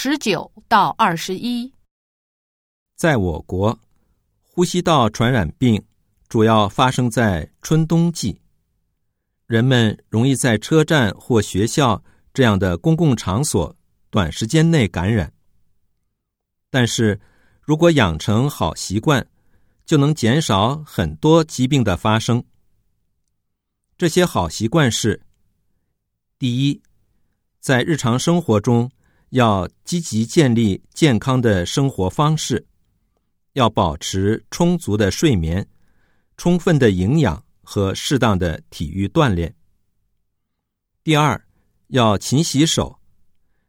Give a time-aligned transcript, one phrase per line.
[0.00, 1.72] 十九到二十一，
[2.94, 3.76] 在我国，
[4.44, 5.84] 呼吸道传染病
[6.28, 8.40] 主要发生在春冬季，
[9.46, 12.00] 人们容易在车站或学校
[12.32, 13.74] 这样的公共场所
[14.08, 15.32] 短时间内感染。
[16.70, 17.20] 但是，
[17.60, 19.26] 如果养成好习惯，
[19.84, 22.44] 就能减少很多疾病的发生。
[23.96, 25.20] 这些好习惯是：
[26.38, 26.80] 第一，
[27.58, 28.88] 在日常生活中
[29.30, 32.66] 要积极建立健康的生活方式，
[33.52, 35.68] 要保持充足的睡眠、
[36.36, 39.54] 充分的营养和适当的体育锻炼。
[41.02, 41.42] 第二，
[41.88, 42.98] 要勤洗手，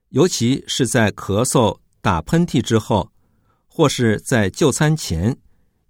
[0.10, 3.12] 尤其是在咳嗽、打喷嚏之后，
[3.68, 5.38] 或是在就餐前。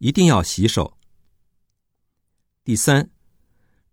[0.01, 0.98] 一定要洗手。
[2.63, 3.09] 第三，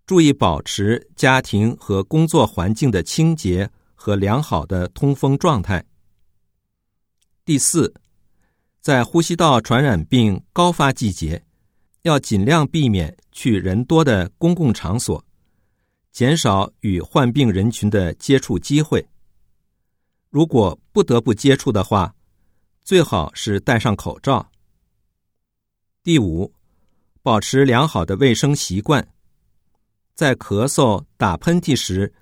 [0.07, 5.85] 注意保持家庭和工作环境的清洁和良好的通风状态。
[7.45, 7.93] 第四，
[8.81, 11.45] 在呼吸道传染病高发季节，
[12.03, 15.25] 要尽量避免去人多的公共场所，
[16.13, 19.05] 减少与患病人群的接触机会。
[20.31, 22.15] 如果不得不接触的话，
[22.85, 24.49] 最好是戴上口罩。
[26.03, 26.53] 第五，
[27.23, 29.09] 保持良好的卫生习惯，
[30.15, 32.13] 在咳嗽、打喷嚏时，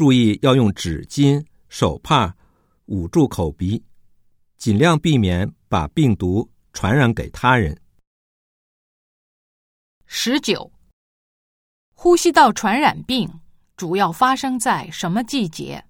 [0.00, 2.34] 注意要用纸巾、手帕
[2.86, 3.84] 捂住口鼻，
[4.56, 7.78] 尽量避免把病毒传染给他人。
[10.06, 10.72] 十九，
[11.92, 13.30] 呼吸道传染病
[13.76, 15.84] 主要发生在什么季节？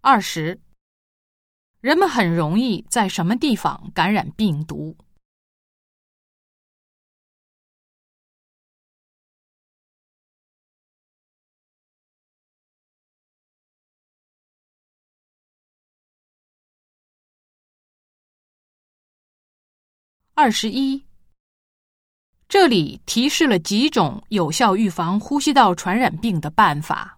[0.00, 0.60] 二十，
[1.80, 4.96] 人们很容易在什么地方感染病毒？
[20.34, 21.04] 二十一，
[22.48, 27.17] 这里提示了几种有效预防呼吸道传染病的办法。